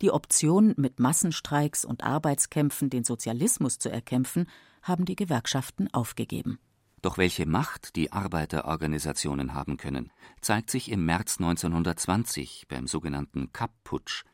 Die 0.00 0.10
Option, 0.10 0.72
mit 0.78 1.00
Massenstreiks 1.00 1.84
und 1.84 2.02
Arbeitskämpfen 2.02 2.88
den 2.88 3.04
Sozialismus 3.04 3.78
zu 3.78 3.90
erkämpfen, 3.90 4.48
haben 4.80 5.04
die 5.04 5.16
Gewerkschaften 5.16 5.92
aufgegeben. 5.92 6.58
Doch 7.02 7.16
welche 7.16 7.46
Macht 7.46 7.94
die 7.96 8.12
Arbeiterorganisationen 8.12 9.54
haben 9.54 9.76
können, 9.76 10.10
zeigt 10.40 10.70
sich 10.70 10.90
im 10.90 11.04
März 11.04 11.38
1920 11.38 12.66
beim 12.68 12.86
sogenannten 12.86 13.52
Kapp-Putsch. 13.52 14.24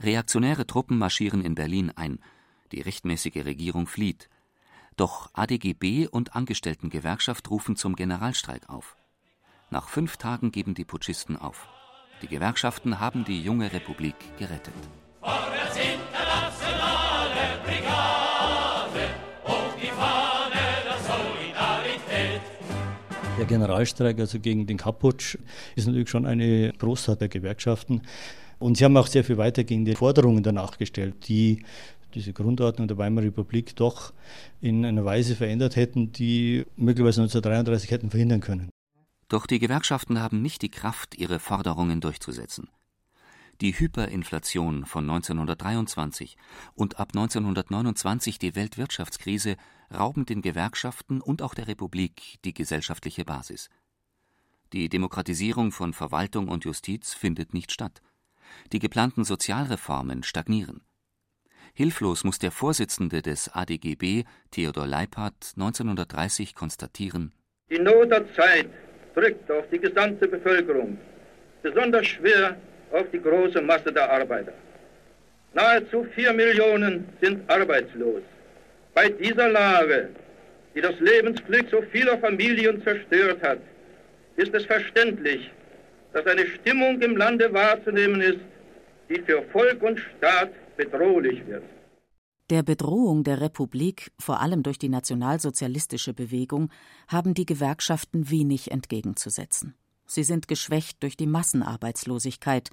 Reaktionäre 0.00 0.66
Truppen 0.66 0.98
marschieren 0.98 1.42
in 1.42 1.54
Berlin 1.54 1.90
ein, 1.94 2.20
die 2.72 2.80
rechtmäßige 2.80 3.44
Regierung 3.44 3.86
flieht. 3.86 4.28
Doch 4.96 5.30
ADGB 5.34 6.06
und 6.08 6.34
Angestelltengewerkschaft 6.34 7.50
rufen 7.50 7.76
zum 7.76 7.96
Generalstreik 7.96 8.68
auf. 8.68 8.96
Nach 9.70 9.88
fünf 9.88 10.16
Tagen 10.16 10.52
geben 10.52 10.74
die 10.74 10.84
Putschisten 10.84 11.36
auf. 11.36 11.68
Die 12.22 12.28
Gewerkschaften 12.28 13.00
haben 13.00 13.24
die 13.24 13.42
junge 13.42 13.72
Republik 13.72 14.16
gerettet. 14.38 14.74
Der 23.44 23.58
Generalstreik, 23.58 24.18
also 24.20 24.40
gegen 24.40 24.66
den 24.66 24.78
Kapputsch, 24.78 25.36
ist 25.76 25.86
natürlich 25.86 26.08
schon 26.08 26.24
eine 26.24 26.72
Großtat 26.78 27.20
der 27.20 27.28
Gewerkschaften. 27.28 28.00
Und 28.58 28.78
sie 28.78 28.86
haben 28.86 28.96
auch 28.96 29.06
sehr 29.06 29.22
viel 29.22 29.36
weitergehende 29.36 29.94
Forderungen 29.96 30.42
danach 30.42 30.78
gestellt, 30.78 31.28
die 31.28 31.62
diese 32.14 32.32
Grundordnung 32.32 32.88
der 32.88 32.96
Weimarer 32.96 33.26
Republik 33.26 33.76
doch 33.76 34.14
in 34.62 34.86
einer 34.86 35.04
Weise 35.04 35.36
verändert 35.36 35.76
hätten, 35.76 36.10
die 36.10 36.64
möglicherweise 36.76 37.20
1933 37.20 37.90
hätten 37.90 38.08
verhindern 38.08 38.40
können. 38.40 38.70
Doch 39.28 39.46
die 39.46 39.58
Gewerkschaften 39.58 40.20
haben 40.20 40.40
nicht 40.40 40.62
die 40.62 40.70
Kraft, 40.70 41.14
ihre 41.14 41.38
Forderungen 41.38 42.00
durchzusetzen. 42.00 42.70
Die 43.60 43.78
Hyperinflation 43.78 44.86
von 44.86 45.04
1923 45.04 46.38
und 46.74 46.98
ab 46.98 47.08
1929 47.14 48.38
die 48.38 48.56
Weltwirtschaftskrise 48.56 49.56
rauben 49.92 50.26
den 50.26 50.42
Gewerkschaften 50.42 51.20
und 51.20 51.42
auch 51.42 51.54
der 51.54 51.68
Republik 51.68 52.38
die 52.44 52.54
gesellschaftliche 52.54 53.24
Basis. 53.24 53.70
Die 54.72 54.88
Demokratisierung 54.88 55.72
von 55.72 55.92
Verwaltung 55.92 56.48
und 56.48 56.64
Justiz 56.64 57.14
findet 57.14 57.54
nicht 57.54 57.72
statt. 57.72 58.02
Die 58.72 58.78
geplanten 58.78 59.24
Sozialreformen 59.24 60.22
stagnieren. 60.22 60.82
Hilflos 61.74 62.24
muss 62.24 62.38
der 62.38 62.52
Vorsitzende 62.52 63.20
des 63.22 63.52
ADGB, 63.52 64.24
Theodor 64.50 64.86
Leiphardt, 64.86 65.52
1930 65.56 66.54
konstatieren: 66.54 67.32
Die 67.70 67.78
Not 67.78 68.10
der 68.10 68.32
Zeit 68.34 68.68
drückt 69.14 69.50
auf 69.50 69.64
die 69.72 69.78
gesamte 69.78 70.28
Bevölkerung, 70.28 70.98
besonders 71.62 72.06
schwer 72.06 72.56
auf 72.92 73.06
die 73.12 73.20
große 73.20 73.60
Masse 73.60 73.92
der 73.92 74.10
Arbeiter. 74.10 74.52
Nahezu 75.52 76.04
vier 76.14 76.32
Millionen 76.32 77.08
sind 77.20 77.48
arbeitslos. 77.48 78.22
Bei 78.94 79.08
dieser 79.08 79.48
Lage, 79.48 80.10
die 80.74 80.80
das 80.80 80.98
Lebensglück 81.00 81.68
so 81.70 81.82
vieler 81.92 82.18
Familien 82.18 82.82
zerstört 82.82 83.42
hat, 83.42 83.58
ist 84.36 84.54
es 84.54 84.64
verständlich, 84.64 85.50
dass 86.12 86.26
eine 86.26 86.46
Stimmung 86.46 87.00
im 87.00 87.16
Lande 87.16 87.52
wahrzunehmen 87.52 88.20
ist, 88.20 88.40
die 89.08 89.20
für 89.20 89.42
Volk 89.52 89.82
und 89.82 89.98
Staat 89.98 90.52
bedrohlich 90.76 91.44
wird. 91.46 91.64
Der 92.50 92.62
Bedrohung 92.62 93.24
der 93.24 93.40
Republik, 93.40 94.12
vor 94.18 94.40
allem 94.40 94.62
durch 94.62 94.78
die 94.78 94.88
nationalsozialistische 94.88 96.12
Bewegung, 96.12 96.70
haben 97.08 97.34
die 97.34 97.46
Gewerkschaften 97.46 98.30
wenig 98.30 98.70
entgegenzusetzen. 98.70 99.74
Sie 100.06 100.22
sind 100.22 100.46
geschwächt 100.46 101.02
durch 101.02 101.16
die 101.16 101.26
Massenarbeitslosigkeit, 101.26 102.70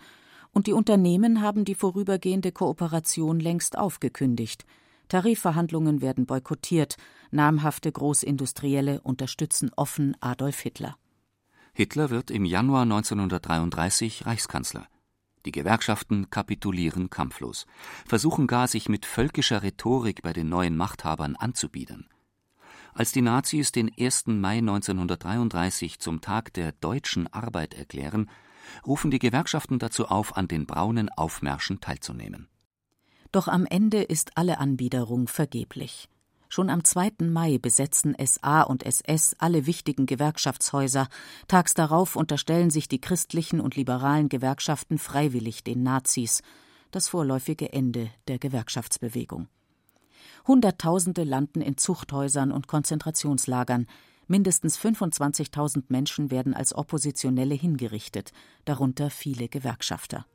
und 0.53 0.67
die 0.67 0.73
Unternehmen 0.73 1.41
haben 1.41 1.63
die 1.63 1.75
vorübergehende 1.75 2.51
Kooperation 2.51 3.39
längst 3.39 3.77
aufgekündigt. 3.77 4.65
Tarifverhandlungen 5.11 5.99
werden 5.99 6.25
boykottiert, 6.25 6.95
namhafte 7.31 7.91
Großindustrielle 7.91 9.01
unterstützen 9.01 9.69
offen 9.75 10.15
Adolf 10.21 10.61
Hitler. 10.61 10.95
Hitler 11.73 12.09
wird 12.11 12.31
im 12.31 12.45
Januar 12.45 12.83
1933 12.83 14.25
Reichskanzler. 14.25 14.87
Die 15.45 15.51
Gewerkschaften 15.51 16.29
kapitulieren 16.29 17.09
kampflos, 17.09 17.65
versuchen 18.07 18.47
gar, 18.47 18.69
sich 18.69 18.87
mit 18.87 19.05
völkischer 19.05 19.63
Rhetorik 19.63 20.21
bei 20.21 20.31
den 20.31 20.47
neuen 20.47 20.77
Machthabern 20.77 21.35
anzubiedern. 21.35 22.07
Als 22.93 23.11
die 23.11 23.21
Nazis 23.21 23.73
den 23.73 23.91
1. 23.93 24.27
Mai 24.27 24.59
1933 24.59 25.99
zum 25.99 26.21
Tag 26.21 26.53
der 26.53 26.71
deutschen 26.71 27.27
Arbeit 27.33 27.73
erklären, 27.73 28.29
rufen 28.87 29.11
die 29.11 29.19
Gewerkschaften 29.19 29.77
dazu 29.77 30.07
auf, 30.07 30.37
an 30.37 30.47
den 30.47 30.65
braunen 30.65 31.09
Aufmärschen 31.09 31.81
teilzunehmen. 31.81 32.47
Doch 33.31 33.47
am 33.47 33.65
Ende 33.65 34.01
ist 34.03 34.31
alle 34.35 34.59
Anbiederung 34.59 35.27
vergeblich. 35.27 36.09
Schon 36.50 36.69
am 36.69 36.83
2. 36.83 37.11
Mai 37.29 37.59
besetzen 37.59 38.13
SA 38.21 38.63
und 38.63 38.83
SS 38.83 39.38
alle 39.39 39.65
wichtigen 39.65 40.05
Gewerkschaftshäuser. 40.05 41.07
Tags 41.47 41.73
darauf 41.73 42.17
unterstellen 42.17 42.69
sich 42.69 42.89
die 42.89 43.00
christlichen 43.00 43.61
und 43.61 43.77
liberalen 43.77 44.27
Gewerkschaften 44.27 44.97
freiwillig 44.97 45.63
den 45.63 45.81
Nazis. 45.81 46.41
Das 46.91 47.07
vorläufige 47.07 47.71
Ende 47.71 48.09
der 48.27 48.38
Gewerkschaftsbewegung. 48.38 49.47
Hunderttausende 50.45 51.23
landen 51.23 51.61
in 51.61 51.77
Zuchthäusern 51.77 52.51
und 52.51 52.67
Konzentrationslagern. 52.67 53.88
Mindestens 54.27 54.77
25.000 54.77 55.83
Menschen 55.88 56.31
werden 56.31 56.53
als 56.53 56.75
Oppositionelle 56.75 57.55
hingerichtet, 57.55 58.33
darunter 58.65 59.09
viele 59.09 59.47
Gewerkschafter. 59.47 60.25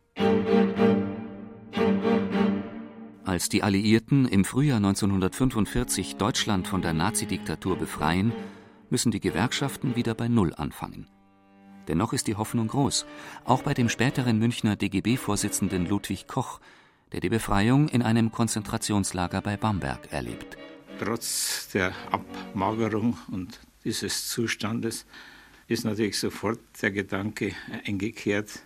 Als 3.26 3.48
die 3.48 3.64
Alliierten 3.64 4.28
im 4.28 4.44
Frühjahr 4.44 4.76
1945 4.76 6.14
Deutschland 6.14 6.68
von 6.68 6.80
der 6.80 6.92
Nazidiktatur 6.92 7.76
befreien, 7.76 8.32
müssen 8.88 9.10
die 9.10 9.18
Gewerkschaften 9.18 9.96
wieder 9.96 10.14
bei 10.14 10.28
Null 10.28 10.54
anfangen. 10.54 11.08
Dennoch 11.88 12.12
ist 12.12 12.28
die 12.28 12.36
Hoffnung 12.36 12.68
groß, 12.68 13.04
auch 13.44 13.64
bei 13.64 13.74
dem 13.74 13.88
späteren 13.88 14.38
Münchner 14.38 14.76
DGB-Vorsitzenden 14.76 15.86
Ludwig 15.86 16.28
Koch, 16.28 16.60
der 17.10 17.18
die 17.18 17.28
Befreiung 17.28 17.88
in 17.88 18.00
einem 18.00 18.30
Konzentrationslager 18.30 19.40
bei 19.40 19.56
Bamberg 19.56 20.12
erlebt. 20.12 20.56
Trotz 21.00 21.68
der 21.74 21.92
Abmagerung 22.12 23.18
und 23.32 23.58
dieses 23.82 24.28
Zustandes 24.28 25.04
ist 25.66 25.84
natürlich 25.84 26.20
sofort 26.20 26.60
der 26.80 26.92
Gedanke 26.92 27.56
eingekehrt, 27.84 28.60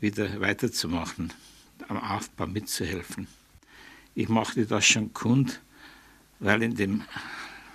wieder 0.00 0.40
weiterzumachen, 0.40 1.32
am 1.86 1.98
Aufbau 1.98 2.48
mitzuhelfen. 2.48 3.28
Ich 4.14 4.28
machte 4.28 4.66
das 4.66 4.84
schon 4.84 5.12
kund, 5.12 5.62
weil 6.38 6.62
in 6.62 6.74
dem 6.74 7.02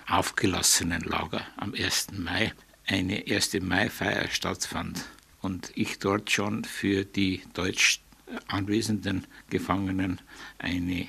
aufgelassenen 0.06 1.02
Lager 1.02 1.42
am 1.56 1.74
1. 1.74 2.12
Mai 2.12 2.52
eine 2.86 3.24
1. 3.26 3.60
Mai-Feier 3.60 4.28
stattfand 4.28 5.04
und 5.42 5.72
ich 5.74 5.98
dort 5.98 6.30
schon 6.30 6.64
für 6.64 7.04
die 7.04 7.42
deutsch 7.54 8.02
anwesenden 8.46 9.26
Gefangenen 9.50 10.20
eine 10.58 11.08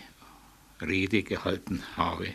Rede 0.81 1.23
gehalten 1.23 1.83
habe. 1.95 2.29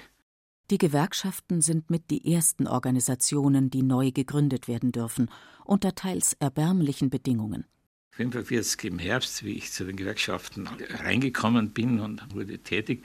Die 0.71 0.79
Gewerkschaften 0.79 1.61
sind 1.61 1.91
mit 1.91 2.11
die 2.11 2.33
ersten 2.33 2.67
Organisationen, 2.67 3.71
die 3.71 3.83
neu 3.83 4.13
gegründet 4.13 4.67
werden 4.69 4.93
dürfen, 4.93 5.31
unter 5.65 5.95
teils 5.95 6.35
erbärmlichen 6.35 7.11
Bedingungen. 7.11 7.67
1945 8.19 8.85
im 8.85 8.99
Herbst, 9.01 9.45
wie 9.45 9.55
ich 9.55 9.73
zu 9.73 9.85
den 9.85 9.97
Gewerkschaften 9.97 10.69
reingekommen 11.03 11.71
bin 11.71 11.99
und 11.99 12.23
wurde 12.33 12.59
tätig, 12.59 13.05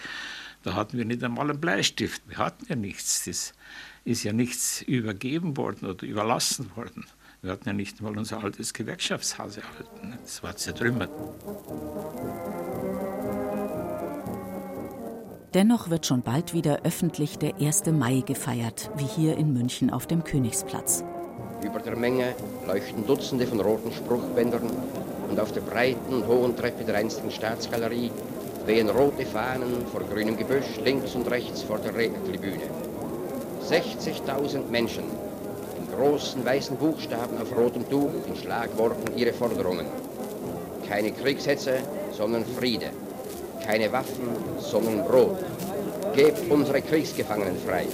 da 0.61 0.75
hatten 0.75 0.99
wir 0.99 1.05
nicht 1.05 1.23
einmal 1.23 1.49
einen 1.49 1.59
Bleistift. 1.59 2.21
Wir 2.27 2.37
hatten 2.37 2.65
ja 2.69 2.75
nichts. 2.75 3.25
Das 3.25 3.53
ist 4.05 4.23
ja 4.23 4.33
nichts 4.33 4.83
übergeben 4.83 5.57
worden 5.57 5.87
oder 5.87 6.05
überlassen 6.05 6.69
worden. 6.75 7.05
Wir 7.41 7.51
hatten 7.51 7.67
ja 7.69 7.73
nicht 7.73 8.01
mal 8.01 8.15
unser 8.15 8.43
altes 8.43 8.73
Gewerkschaftshaus 8.73 9.57
erhalten. 9.57 10.17
Das 10.21 10.43
war 10.43 10.55
zertrümmert. 10.55 11.09
Dennoch 15.55 15.89
wird 15.89 16.05
schon 16.05 16.21
bald 16.21 16.53
wieder 16.53 16.83
öffentlich 16.83 17.37
der 17.37 17.55
1. 17.55 17.87
Mai 17.87 18.21
gefeiert, 18.21 18.91
wie 18.97 19.05
hier 19.05 19.37
in 19.37 19.53
München 19.53 19.89
auf 19.89 20.05
dem 20.05 20.23
Königsplatz. 20.23 21.03
Über 21.61 21.79
der 21.79 21.95
Menge 21.95 22.33
leuchten 22.67 23.05
Dutzende 23.05 23.45
von 23.45 23.59
roten 23.59 23.91
Spruchbändern 23.91 24.69
und 25.29 25.39
auf 25.39 25.51
der 25.51 25.61
breiten 25.61 26.13
und 26.13 26.27
hohen 26.27 26.55
Treppe 26.55 26.83
der 26.83 26.95
einstigen 26.95 27.31
Staatsgalerie 27.31 28.11
wehen 28.65 28.89
rote 28.89 29.25
Fahnen 29.25 29.85
vor 29.91 30.01
grünem 30.01 30.37
Gebüsch 30.37 30.77
links 30.83 31.15
und 31.15 31.29
rechts 31.29 31.61
vor 31.63 31.79
der 31.79 31.95
Rednertribüne. 31.95 32.63
60.000 33.69 34.69
Menschen 34.69 35.03
in 35.77 35.97
großen 35.97 36.43
weißen 36.45 36.77
Buchstaben 36.77 37.37
auf 37.41 37.55
rotem 37.55 37.89
Tuch 37.89 38.11
in 38.27 38.35
Schlagworten 38.35 39.17
ihre 39.17 39.33
Forderungen. 39.33 39.85
Keine 40.87 41.11
Kriegshetze, 41.11 41.79
sondern 42.11 42.45
Friede 42.45 42.91
keine 43.69 43.91
Waffen, 43.91 44.29
sondern 44.59 45.05
Brot. 45.05 45.37
Gebt 46.15 46.49
unsere 46.49 46.81
Kriegsgefangenen 46.81 47.55
frei. 47.57 47.85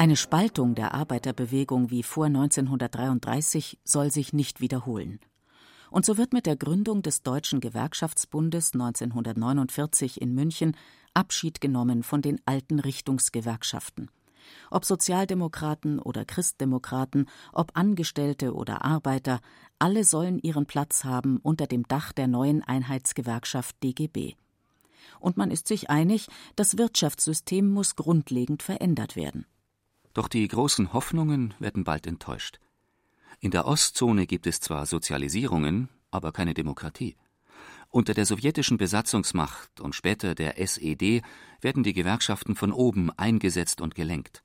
Eine 0.00 0.16
Spaltung 0.16 0.74
der 0.74 0.94
Arbeiterbewegung 0.94 1.90
wie 1.90 2.02
vor 2.02 2.24
1933 2.24 3.78
soll 3.84 4.10
sich 4.10 4.32
nicht 4.32 4.62
wiederholen. 4.62 5.20
Und 5.90 6.06
so 6.06 6.16
wird 6.16 6.32
mit 6.32 6.46
der 6.46 6.56
Gründung 6.56 7.02
des 7.02 7.22
Deutschen 7.22 7.60
Gewerkschaftsbundes 7.60 8.72
1949 8.72 10.18
in 10.22 10.34
München 10.34 10.74
Abschied 11.12 11.60
genommen 11.60 12.02
von 12.02 12.22
den 12.22 12.40
alten 12.46 12.80
Richtungsgewerkschaften. 12.80 14.10
Ob 14.70 14.86
Sozialdemokraten 14.86 15.98
oder 15.98 16.24
Christdemokraten, 16.24 17.28
ob 17.52 17.72
Angestellte 17.76 18.54
oder 18.54 18.82
Arbeiter, 18.82 19.42
alle 19.78 20.04
sollen 20.04 20.38
ihren 20.38 20.64
Platz 20.64 21.04
haben 21.04 21.40
unter 21.42 21.66
dem 21.66 21.86
Dach 21.86 22.12
der 22.12 22.26
neuen 22.26 22.62
Einheitsgewerkschaft 22.62 23.76
DGB 23.82 24.34
und 25.18 25.36
man 25.36 25.50
ist 25.50 25.68
sich 25.68 25.90
einig, 25.90 26.28
das 26.56 26.78
Wirtschaftssystem 26.78 27.68
muss 27.68 27.94
grundlegend 27.96 28.62
verändert 28.62 29.16
werden. 29.16 29.44
Doch 30.14 30.28
die 30.28 30.46
großen 30.46 30.92
Hoffnungen 30.92 31.54
werden 31.58 31.84
bald 31.84 32.06
enttäuscht. 32.06 32.58
In 33.38 33.50
der 33.50 33.66
Ostzone 33.66 34.26
gibt 34.26 34.46
es 34.46 34.60
zwar 34.60 34.86
Sozialisierungen, 34.86 35.88
aber 36.10 36.32
keine 36.32 36.54
Demokratie. 36.54 37.16
Unter 37.88 38.14
der 38.14 38.26
sowjetischen 38.26 38.76
Besatzungsmacht 38.76 39.80
und 39.80 39.94
später 39.94 40.34
der 40.34 40.58
SED 40.60 41.22
werden 41.60 41.82
die 41.82 41.92
Gewerkschaften 41.92 42.54
von 42.54 42.72
oben 42.72 43.10
eingesetzt 43.10 43.80
und 43.80 43.94
gelenkt. 43.94 44.44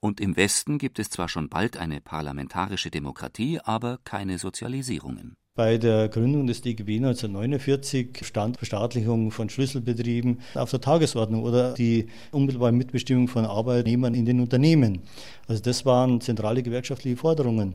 Und 0.00 0.20
im 0.20 0.36
Westen 0.36 0.78
gibt 0.78 0.98
es 0.98 1.10
zwar 1.10 1.28
schon 1.28 1.48
bald 1.48 1.76
eine 1.76 2.00
parlamentarische 2.00 2.90
Demokratie, 2.90 3.58
aber 3.60 3.98
keine 4.04 4.38
Sozialisierungen. 4.38 5.36
Bei 5.58 5.76
der 5.76 6.08
Gründung 6.08 6.46
des 6.46 6.62
DGB 6.62 6.98
1949 6.98 8.20
stand 8.22 8.58
Verstaatlichung 8.58 9.32
von 9.32 9.50
Schlüsselbetrieben 9.50 10.38
auf 10.54 10.70
der 10.70 10.80
Tagesordnung 10.80 11.42
oder 11.42 11.74
die 11.74 12.06
unmittelbare 12.30 12.70
Mitbestimmung 12.70 13.26
von 13.26 13.44
Arbeitnehmern 13.44 14.14
in 14.14 14.24
den 14.24 14.38
Unternehmen. 14.38 15.00
Also 15.48 15.60
das 15.60 15.84
waren 15.84 16.20
zentrale 16.20 16.62
gewerkschaftliche 16.62 17.16
Forderungen. 17.16 17.74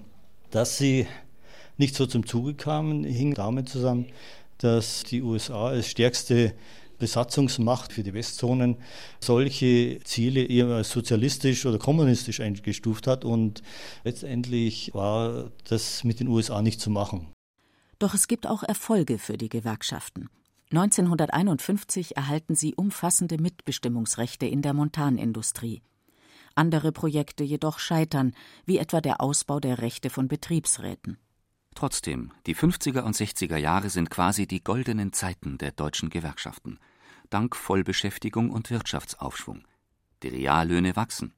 Dass 0.49 0.77
sie 0.77 1.07
nicht 1.77 1.93
so 1.95 2.05
zum 2.05 2.25
Zuge 2.25 2.53
kamen, 2.53 3.03
hing 3.03 3.33
damit 3.33 3.67
zusammen, 3.67 4.05
dass 4.59 5.03
die 5.03 5.21
USA 5.21 5.67
als 5.67 5.89
stärkste 5.89 6.53
Besatzungsmacht 6.99 7.91
für 7.91 8.03
die 8.03 8.13
Westzonen 8.13 8.77
solche 9.19 9.99
Ziele 10.05 10.45
eher 10.45 10.67
als 10.67 10.89
sozialistisch 10.89 11.65
oder 11.65 11.79
kommunistisch 11.79 12.39
eingestuft 12.39 13.07
hat 13.07 13.25
und 13.25 13.61
letztendlich 14.05 14.91
war 14.93 15.51
das 15.67 16.05
mit 16.05 16.21
den 16.21 16.29
USA 16.29 16.61
nicht 16.61 16.79
zu 16.79 16.89
machen. 16.89 17.32
Doch 17.99 18.13
es 18.13 18.27
gibt 18.27 18.47
auch 18.47 18.63
Erfolge 18.63 19.17
für 19.17 19.37
die 19.37 19.49
Gewerkschaften. 19.49 20.29
1951 20.71 22.17
erhalten 22.17 22.55
sie 22.55 22.73
umfassende 22.73 23.37
Mitbestimmungsrechte 23.39 24.47
in 24.47 24.61
der 24.61 24.73
Montanindustrie. 24.73 25.83
Andere 26.55 26.91
Projekte 26.91 27.43
jedoch 27.43 27.79
scheitern, 27.79 28.33
wie 28.65 28.77
etwa 28.77 29.01
der 29.01 29.21
Ausbau 29.21 29.59
der 29.59 29.79
Rechte 29.79 30.09
von 30.09 30.27
Betriebsräten. 30.27 31.17
Trotzdem, 31.75 32.31
die 32.45 32.55
50er 32.55 33.01
und 33.01 33.15
60er 33.15 33.57
Jahre 33.57 33.89
sind 33.89 34.09
quasi 34.09 34.47
die 34.47 34.63
goldenen 34.63 35.13
Zeiten 35.13 35.57
der 35.57 35.71
deutschen 35.71 36.09
Gewerkschaften. 36.09 36.79
Dank 37.29 37.55
Vollbeschäftigung 37.55 38.51
und 38.51 38.69
Wirtschaftsaufschwung. 38.69 39.63
Die 40.21 40.29
Reallöhne 40.29 40.95
wachsen. 40.95 41.33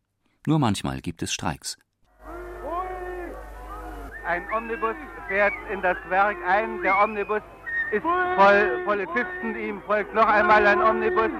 Nur 0.46 0.60
manchmal 0.60 1.02
gibt 1.02 1.24
es 1.24 1.34
Streiks. 1.34 1.78
Ein 4.26 4.44
Omnibus 4.52 4.96
fährt 5.28 5.54
in 5.72 5.82
das 5.82 5.98
Werk 6.10 6.38
ein. 6.48 6.82
Der 6.82 6.98
Omnibus 7.04 7.42
ist 7.92 8.02
voll 8.02 8.82
Polizisten. 8.86 9.56
Ihm 9.56 9.82
folgt 9.84 10.14
noch 10.16 10.26
einmal 10.26 10.66
ein 10.66 10.82
Omnibus. 10.82 11.32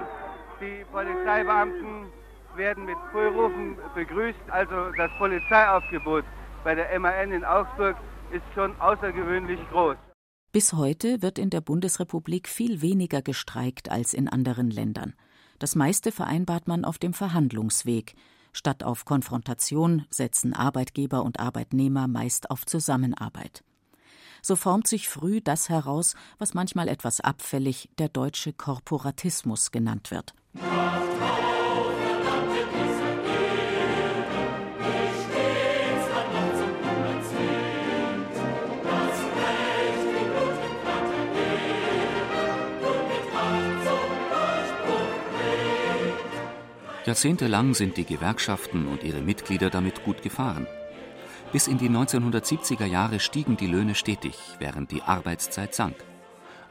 Die 0.60 0.84
Polizeibeamten 0.92 2.06
werden 2.54 2.84
mit 2.84 2.96
Frührufen 3.10 3.76
begrüßt. 3.94 4.38
Also 4.50 4.90
das 4.96 5.10
Polizeiaufgebot 5.18 6.24
bei 6.62 6.74
der 6.74 6.98
MAN 7.00 7.32
in 7.32 7.44
Augsburg 7.44 7.96
ist 8.30 8.44
schon 8.54 8.78
außergewöhnlich 8.80 9.60
groß. 9.70 9.96
Bis 10.52 10.72
heute 10.72 11.22
wird 11.22 11.38
in 11.38 11.50
der 11.50 11.60
Bundesrepublik 11.60 12.48
viel 12.48 12.80
weniger 12.82 13.20
gestreikt 13.20 13.90
als 13.90 14.14
in 14.14 14.28
anderen 14.28 14.70
Ländern. 14.70 15.14
Das 15.58 15.74
meiste 15.74 16.12
vereinbart 16.12 16.68
man 16.68 16.84
auf 16.84 16.98
dem 16.98 17.14
Verhandlungsweg. 17.14 18.14
Statt 18.56 18.84
auf 18.84 19.04
Konfrontation 19.04 20.06
setzen 20.08 20.54
Arbeitgeber 20.54 21.22
und 21.24 21.40
Arbeitnehmer 21.40 22.08
meist 22.08 22.50
auf 22.50 22.64
Zusammenarbeit. 22.64 23.62
So 24.40 24.56
formt 24.56 24.86
sich 24.86 25.10
früh 25.10 25.42
das 25.42 25.68
heraus, 25.68 26.14
was 26.38 26.54
manchmal 26.54 26.88
etwas 26.88 27.20
abfällig 27.20 27.90
der 27.98 28.08
deutsche 28.08 28.54
Korporatismus 28.54 29.72
genannt 29.72 30.10
wird. 30.10 30.32
Jahrzehntelang 47.06 47.72
sind 47.72 47.96
die 47.96 48.04
Gewerkschaften 48.04 48.86
und 48.88 49.02
ihre 49.04 49.20
Mitglieder 49.20 49.70
damit 49.70 50.02
gut 50.02 50.22
gefahren. 50.22 50.66
Bis 51.52 51.68
in 51.68 51.78
die 51.78 51.88
1970er 51.88 52.84
Jahre 52.84 53.20
stiegen 53.20 53.56
die 53.56 53.68
Löhne 53.68 53.94
stetig, 53.94 54.34
während 54.58 54.90
die 54.90 55.02
Arbeitszeit 55.02 55.72
sank. 55.72 55.94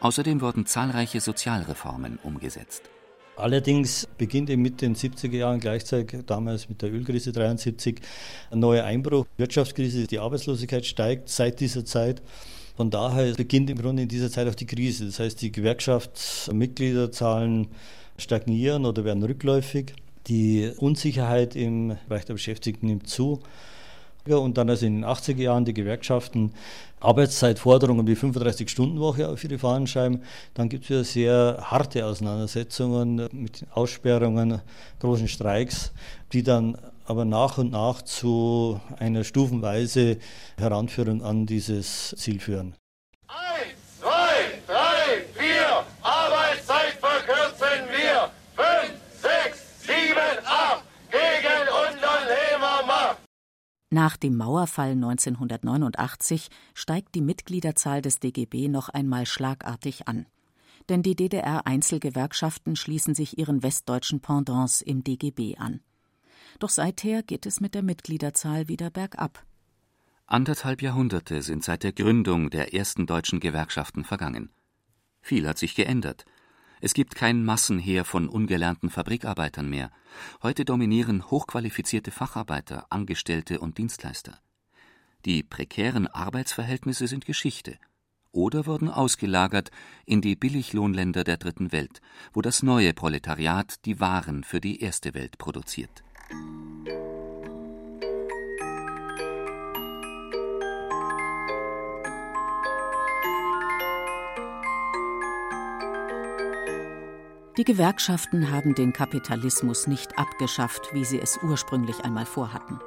Außerdem 0.01 0.41
wurden 0.41 0.65
zahlreiche 0.65 1.21
Sozialreformen 1.21 2.19
umgesetzt. 2.21 2.89
Allerdings 3.37 4.09
beginnt 4.17 4.49
mit 4.57 4.81
den 4.81 4.93
70er 4.93 5.37
Jahren 5.37 5.61
gleichzeitig, 5.61 6.25
damals 6.25 6.67
mit 6.67 6.81
der 6.81 6.91
Ölkrise 6.91 7.31
73, 7.31 8.01
ein 8.51 8.59
neuer 8.59 8.83
Einbruch. 8.83 9.25
Wirtschaftskrise, 9.37 10.05
die 10.05 10.19
Arbeitslosigkeit 10.19 10.85
steigt 10.85 11.29
seit 11.29 11.61
dieser 11.61 11.85
Zeit. 11.85 12.21
Von 12.75 12.89
daher 12.89 13.33
beginnt 13.35 13.69
im 13.69 13.77
Grunde 13.77 14.03
in 14.03 14.09
dieser 14.09 14.29
Zeit 14.29 14.49
auch 14.49 14.55
die 14.55 14.65
Krise. 14.65 15.05
Das 15.05 15.19
heißt, 15.19 15.41
die 15.41 15.53
Gewerkschaftsmitgliederzahlen 15.53 17.69
stagnieren 18.17 18.85
oder 18.85 19.05
werden 19.05 19.23
rückläufig. 19.23 19.93
Die 20.27 20.71
Unsicherheit 20.77 21.55
im 21.55 21.97
Bereich 22.07 22.25
der 22.25 22.33
Beschäftigten 22.33 22.87
nimmt 22.87 23.07
zu. 23.07 23.41
Und 24.27 24.57
dann 24.57 24.69
also 24.71 24.87
in 24.87 25.01
den 25.01 25.05
80er 25.05 25.41
Jahren 25.41 25.65
die 25.65 25.73
Gewerkschaften 25.73 26.51
Arbeitszeitforderungen 26.99 28.07
wie 28.07 28.13
35-Stunden-Woche 28.13 29.29
auf 29.29 29.43
ihre 29.43 29.59
Fahnen 29.59 29.85
schreiben. 29.85 30.21
Dann 30.55 30.69
gibt 30.69 30.85
es 30.85 30.89
wieder 30.89 31.03
sehr 31.03 31.57
harte 31.61 32.05
Auseinandersetzungen 32.05 33.27
mit 33.31 33.67
Aussperrungen, 33.71 34.61
großen 34.99 35.27
Streiks, 35.27 35.91
die 36.33 36.41
dann 36.41 36.75
aber 37.05 37.23
nach 37.23 37.59
und 37.59 37.71
nach 37.71 38.01
zu 38.01 38.79
einer 38.97 39.23
stufenweise 39.23 40.17
Heranführung 40.57 41.21
an 41.21 41.45
dieses 41.45 42.15
Ziel 42.17 42.39
führen. 42.39 42.73
Nach 53.95 54.17
dem 54.17 54.35
Mauerfall 54.35 54.91
1989 54.91 56.49
steigt 56.73 57.15
die 57.15 57.21
Mitgliederzahl 57.21 58.01
des 58.01 58.19
DGB 58.19 58.67
noch 58.67 58.89
einmal 58.89 59.25
schlagartig 59.25 60.09
an. 60.09 60.25
Denn 60.89 61.01
die 61.01 61.15
DDR-Einzelgewerkschaften 61.15 62.75
schließen 62.75 63.15
sich 63.15 63.37
ihren 63.37 63.63
westdeutschen 63.63 64.19
Pendants 64.19 64.81
im 64.81 65.05
DGB 65.05 65.55
an. 65.59 65.79
Doch 66.59 66.67
seither 66.67 67.23
geht 67.23 67.45
es 67.45 67.61
mit 67.61 67.73
der 67.73 67.83
Mitgliederzahl 67.83 68.67
wieder 68.67 68.89
bergab. 68.89 69.45
Anderthalb 70.25 70.81
Jahrhunderte 70.81 71.41
sind 71.41 71.63
seit 71.63 71.83
der 71.83 71.93
Gründung 71.93 72.49
der 72.49 72.73
ersten 72.73 73.05
deutschen 73.05 73.39
Gewerkschaften 73.39 74.03
vergangen. 74.03 74.49
Viel 75.21 75.47
hat 75.47 75.57
sich 75.57 75.73
geändert. 75.73 76.25
Es 76.81 76.93
gibt 76.93 77.15
kein 77.15 77.43
Massenheer 77.43 78.05
von 78.05 78.27
ungelernten 78.27 78.89
Fabrikarbeitern 78.89 79.69
mehr. 79.69 79.91
Heute 80.43 80.65
dominieren 80.65 81.29
hochqualifizierte 81.29 82.11
Facharbeiter, 82.11 82.85
Angestellte 82.89 83.59
und 83.59 83.77
Dienstleister. 83.77 84.39
Die 85.25 85.41
prekären 85.41 86.07
Arbeitsverhältnisse 86.07 87.07
sind 87.07 87.25
Geschichte 87.25 87.77
oder 88.31 88.65
wurden 88.65 88.89
ausgelagert 88.89 89.71
in 90.05 90.21
die 90.21 90.35
Billiglohnländer 90.35 91.23
der 91.23 91.37
Dritten 91.37 91.71
Welt, 91.71 92.01
wo 92.33 92.41
das 92.41 92.61
neue 92.61 92.93
Proletariat 92.93 93.85
die 93.85 93.99
Waren 93.99 94.43
für 94.43 94.59
die 94.59 94.81
Erste 94.81 95.13
Welt 95.13 95.37
produziert. 95.37 96.03
Die 107.57 107.63
Gewerkschaften 107.63 108.51
haben 108.51 108.75
den 108.75 108.91
Kapitalismus 108.91 109.87
nicht 109.87 110.19
abgeschafft, 110.19 110.93
wie 110.93 111.05
sie 111.05 111.21
es 111.21 111.39
ursprünglich 111.41 112.03
einmal 112.03 112.25
vorhatten. 112.25 112.81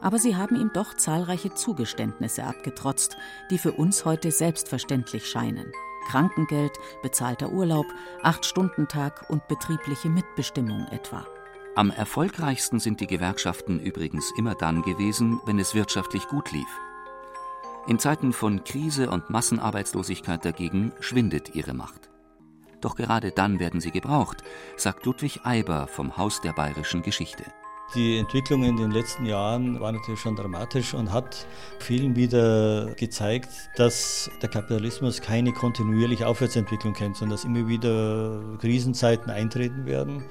Aber 0.00 0.18
sie 0.18 0.36
haben 0.36 0.54
ihm 0.54 0.70
doch 0.72 0.94
zahlreiche 0.94 1.54
Zugeständnisse 1.54 2.44
abgetrotzt, 2.44 3.16
die 3.50 3.58
für 3.58 3.72
uns 3.72 4.04
heute 4.04 4.30
selbstverständlich 4.30 5.26
scheinen. 5.26 5.72
Krankengeld, 6.08 6.70
bezahlter 7.02 7.50
Urlaub, 7.50 7.86
Acht-Stunden-Tag 8.22 9.28
und 9.28 9.48
betriebliche 9.48 10.08
Mitbestimmung 10.08 10.86
etwa. 10.92 11.26
Am 11.74 11.90
erfolgreichsten 11.90 12.78
sind 12.78 13.00
die 13.00 13.08
Gewerkschaften 13.08 13.80
übrigens 13.80 14.32
immer 14.38 14.54
dann 14.54 14.82
gewesen, 14.82 15.40
wenn 15.46 15.58
es 15.58 15.74
wirtschaftlich 15.74 16.28
gut 16.28 16.52
lief. 16.52 16.68
In 17.88 17.98
Zeiten 17.98 18.32
von 18.32 18.62
Krise 18.62 19.10
und 19.10 19.30
Massenarbeitslosigkeit 19.30 20.44
dagegen 20.44 20.92
schwindet 21.00 21.56
ihre 21.56 21.74
Macht. 21.74 22.05
Doch 22.86 22.94
gerade 22.94 23.32
dann 23.32 23.58
werden 23.58 23.80
sie 23.80 23.90
gebraucht, 23.90 24.44
sagt 24.76 25.06
Ludwig 25.06 25.40
Eiber 25.42 25.88
vom 25.88 26.16
Haus 26.16 26.40
der 26.40 26.52
bayerischen 26.52 27.02
Geschichte. 27.02 27.42
Die 27.96 28.16
Entwicklung 28.16 28.62
in 28.62 28.76
den 28.76 28.92
letzten 28.92 29.26
Jahren 29.26 29.80
war 29.80 29.90
natürlich 29.90 30.20
schon 30.20 30.36
dramatisch 30.36 30.94
und 30.94 31.12
hat 31.12 31.48
vielen 31.80 32.14
wieder 32.14 32.94
gezeigt, 32.94 33.48
dass 33.74 34.30
der 34.40 34.50
Kapitalismus 34.50 35.20
keine 35.20 35.52
kontinuierliche 35.52 36.28
Aufwärtsentwicklung 36.28 36.94
kennt, 36.94 37.16
sondern 37.16 37.36
dass 37.36 37.44
immer 37.44 37.66
wieder 37.66 38.40
Krisenzeiten 38.60 39.32
eintreten 39.32 39.84
werden. 39.86 40.24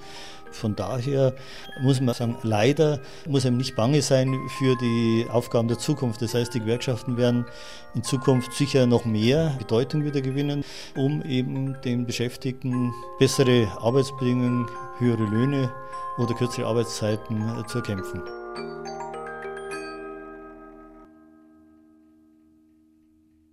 Von 0.51 0.75
daher 0.75 1.33
muss 1.81 1.99
man 2.01 2.15
sagen, 2.15 2.37
leider 2.43 2.99
muss 3.27 3.45
einem 3.45 3.57
nicht 3.57 3.75
bange 3.75 4.01
sein 4.01 4.33
für 4.57 4.75
die 4.77 5.25
Aufgaben 5.29 5.67
der 5.67 5.77
Zukunft. 5.77 6.21
Das 6.21 6.33
heißt, 6.33 6.53
die 6.53 6.59
Gewerkschaften 6.59 7.17
werden 7.17 7.45
in 7.93 8.03
Zukunft 8.03 8.53
sicher 8.53 8.85
noch 8.85 9.05
mehr 9.05 9.55
Bedeutung 9.57 10.05
wieder 10.05 10.21
gewinnen, 10.21 10.63
um 10.95 11.21
eben 11.23 11.79
den 11.81 12.05
Beschäftigten 12.05 12.93
bessere 13.19 13.67
Arbeitsbedingungen, 13.79 14.67
höhere 14.99 15.23
Löhne 15.23 15.71
oder 16.17 16.33
kürzere 16.33 16.67
Arbeitszeiten 16.67 17.65
zu 17.67 17.79
erkämpfen. 17.79 18.23